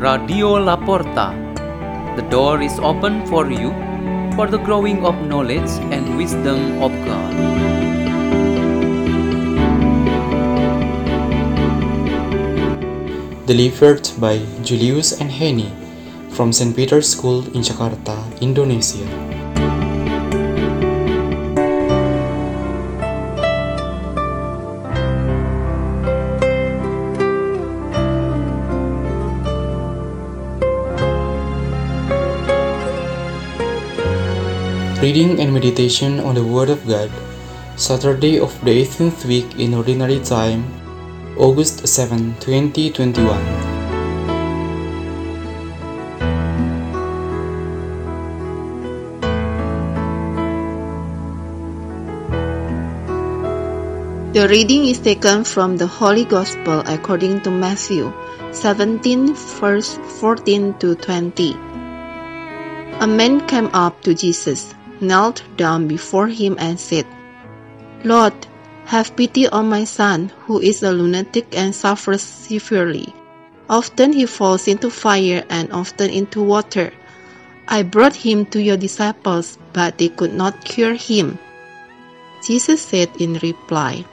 [0.00, 1.36] Radio Laporta.
[2.16, 3.68] The door is open for you
[4.32, 7.36] for the growing of knowledge and wisdom of God.
[13.44, 15.68] Delivered by Julius and Henny
[16.30, 16.74] from St.
[16.74, 19.19] Peter's School in Jakarta, Indonesia.
[35.10, 37.10] Reading and meditation on the Word of God,
[37.74, 40.62] Saturday of the 18th week in Ordinary Time,
[41.36, 43.26] August 7, 2021.
[54.32, 58.12] The reading is taken from the Holy Gospel according to Matthew
[58.52, 61.54] 17, verse 14 to 20.
[63.00, 67.06] A man came up to Jesus, knelt down before him, and said,
[68.04, 68.34] Lord,
[68.86, 73.14] have pity on my son, who is a lunatic and suffers severely.
[73.68, 76.92] Often he falls into fire and often into water.
[77.68, 81.38] I brought him to your disciples, but they could not cure him.
[82.44, 84.04] Jesus said in reply,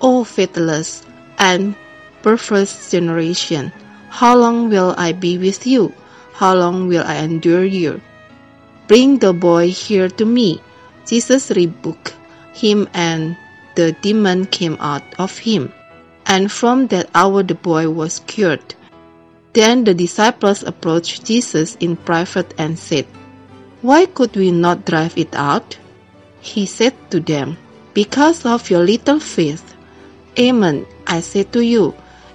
[0.00, 1.04] O faithless
[1.36, 1.74] and
[2.22, 3.72] perverse generation,
[4.08, 5.92] how long will I be with you?
[6.32, 8.00] How long will I endure you?
[8.90, 10.60] Bring the boy here to me.
[11.06, 12.12] Jesus rebuked
[12.52, 13.36] him, and
[13.76, 15.72] the demon came out of him.
[16.26, 18.74] And from that hour the boy was cured.
[19.52, 23.06] Then the disciples approached Jesus in private and said,
[23.80, 25.78] Why could we not drive it out?
[26.40, 27.58] He said to them,
[27.94, 29.72] Because of your little faith.
[30.36, 31.94] Amen, I say to you,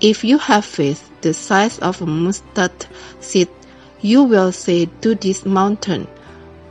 [0.00, 2.86] if you have faith the size of a mustard
[3.18, 3.48] seed,
[4.00, 6.06] you will say to this mountain,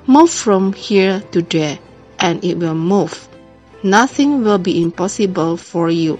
[0.07, 1.79] Move from here to there,
[2.19, 3.27] and it will move.
[3.81, 6.19] Nothing will be impossible for you.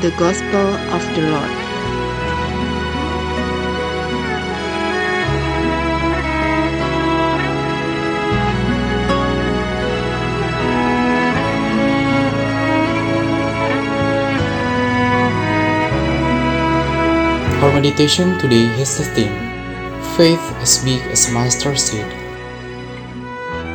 [0.00, 1.50] The Gospel of the Lord.
[17.58, 19.47] Our meditation today has the theme
[20.18, 22.10] Faith as Big as Mustard Seed.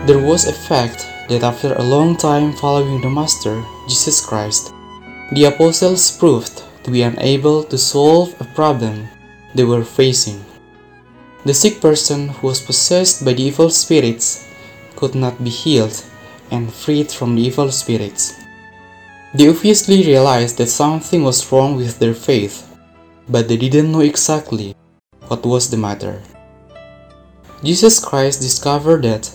[0.04, 4.74] There was a fact that after a long time following the Master, Jesus Christ,
[5.32, 9.08] the apostles proved to be unable to solve a problem
[9.56, 10.44] they were facing.
[11.46, 14.46] The sick person who was possessed by the evil spirits
[14.98, 15.96] could not be healed
[16.52, 18.36] and freed from the evil spirits.
[19.34, 22.68] They obviously realized that something was wrong with their faith
[23.30, 24.76] but they didn't know exactly
[25.30, 26.22] what was the matter.
[27.64, 29.28] Jesus Christ discovered that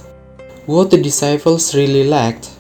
[0.66, 2.50] what the disciples really lacked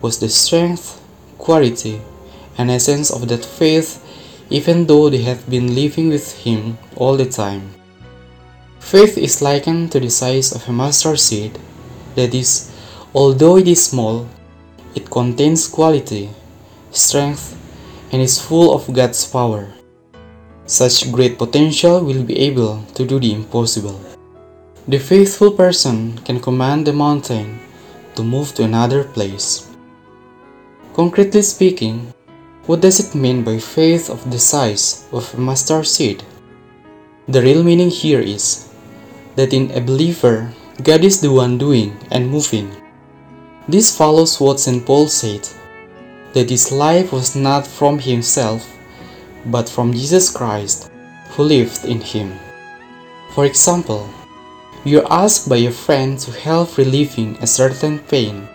[0.00, 1.00] was the strength,
[1.38, 2.02] quality,
[2.58, 4.02] and essence of that faith,
[4.50, 7.70] even though they had been living with Him all the time.
[8.80, 11.56] Faith is likened to the size of a mustard seed,
[12.16, 12.74] that is,
[13.14, 14.28] although it is small,
[14.96, 16.30] it contains quality,
[16.90, 17.56] strength,
[18.10, 19.72] and is full of God's power.
[20.66, 24.11] Such great potential will be able to do the impossible.
[24.88, 27.60] The faithful person can command the mountain
[28.16, 29.70] to move to another place.
[30.92, 32.12] Concretely speaking,
[32.66, 36.24] what does it mean by faith of the size of a mustard seed?
[37.28, 38.68] The real meaning here is
[39.36, 42.74] that in a believer, God is the one doing and moving.
[43.68, 44.84] This follows what St.
[44.84, 45.48] Paul said
[46.32, 48.66] that his life was not from himself
[49.46, 50.90] but from Jesus Christ
[51.30, 52.36] who lived in him.
[53.30, 54.10] For example,
[54.84, 58.48] you are asked by a friend to help relieving a certain pain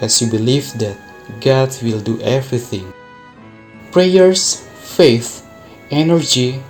[0.00, 0.96] as you believe that
[1.40, 2.92] God will do everything.
[3.92, 5.46] Prayers, faith,
[5.90, 6.62] energy,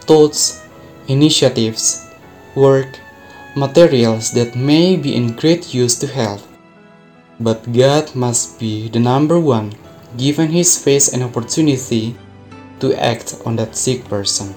[0.00, 0.62] thoughts,
[1.08, 2.06] initiatives,
[2.54, 3.00] work,
[3.56, 6.40] materials that may be in great use to help.
[7.40, 9.72] But God must be the number one
[10.16, 12.16] given his face an opportunity
[12.80, 14.54] to act on that sick person.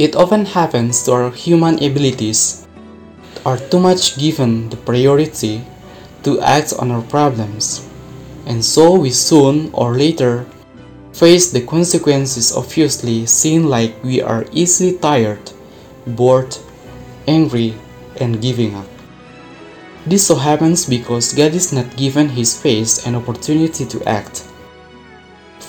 [0.00, 2.66] It often happens to our human abilities
[3.44, 5.60] are too much given the priority
[6.22, 7.84] to act on our problems,
[8.46, 10.46] and so we soon or later
[11.12, 15.52] face the consequences obviously seen like we are easily tired,
[16.06, 16.56] bored,
[17.28, 17.74] angry,
[18.16, 18.88] and giving up.
[20.06, 24.48] This so happens because God is not given his face an opportunity to act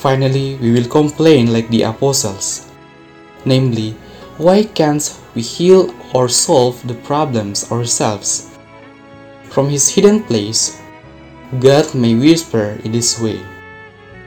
[0.02, 2.72] Finally, we will complain like the apostles.
[3.46, 3.94] Namely,
[4.42, 5.06] why can't
[5.36, 8.50] we heal or solve the problems ourselves?
[9.54, 10.82] From his hidden place,
[11.60, 13.40] God may whisper in this way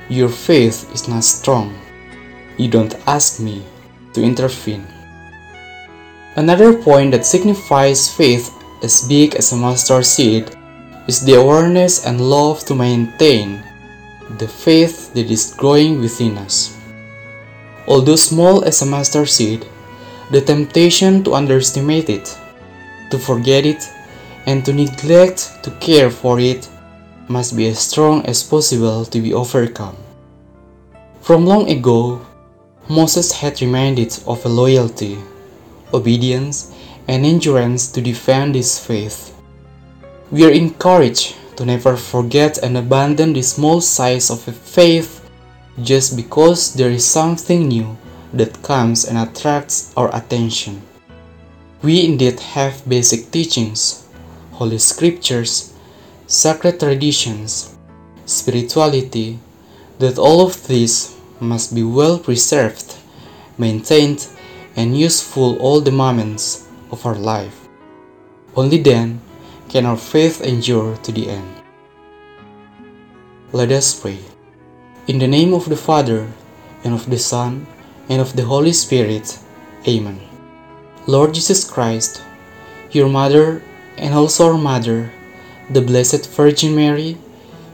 [0.08, 1.74] Your faith is not strong.
[2.56, 3.66] You don't ask me
[4.12, 4.86] to intervene.
[6.36, 10.54] Another point that signifies faith as big as a mustard seed
[11.08, 13.64] is the awareness and love to maintain
[14.38, 16.76] the faith that is growing within us.
[17.88, 19.66] Although small as a mustard seed,
[20.30, 22.38] the temptation to underestimate it,
[23.10, 23.88] to forget it,
[24.46, 26.68] and to neglect to care for it
[27.28, 29.96] must be as strong as possible to be overcome.
[31.20, 32.20] From long ago,
[32.88, 35.18] Moses had reminded of a loyalty,
[35.94, 36.74] obedience,
[37.08, 39.34] and endurance to defend his faith.
[40.30, 45.28] We are encouraged to never forget and abandon the small size of a faith
[45.82, 47.96] just because there is something new
[48.36, 50.82] that comes and attracts our attention.
[51.82, 54.06] We indeed have basic teachings,
[54.52, 55.72] holy scriptures,
[56.26, 57.76] sacred traditions,
[58.26, 59.38] spirituality,
[59.98, 62.96] that all of these must be well preserved,
[63.58, 64.26] maintained,
[64.76, 67.68] and useful all the moments of our life.
[68.56, 69.20] Only then
[69.68, 71.54] can our faith endure to the end.
[73.52, 74.18] Let us pray.
[75.06, 76.26] In the name of the Father,
[76.84, 77.66] and of the Son,
[78.08, 79.38] and of the Holy Spirit.
[79.86, 80.20] Amen.
[81.06, 82.22] Lord Jesus Christ,
[82.90, 83.62] your Mother
[83.98, 85.12] and also our Mother,
[85.70, 87.16] the Blessed Virgin Mary,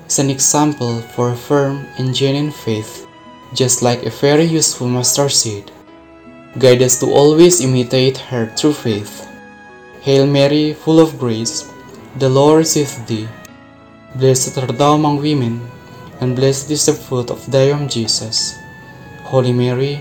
[0.06, 3.06] is an example for a firm and genuine faith,
[3.55, 5.71] just like a very useful mustard seed.
[6.59, 9.29] Guide us to always imitate her true faith.
[10.03, 11.71] Hail Mary, full of grace,
[12.19, 13.29] the Lord is with thee.
[14.17, 15.61] Blessed art thou among women,
[16.21, 18.59] and blessed is the fruit of thy womb, Jesus.
[19.23, 20.00] Holy Mary,